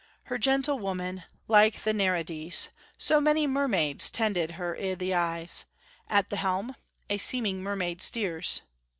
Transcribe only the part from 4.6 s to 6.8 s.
i' the eyes.... At the helm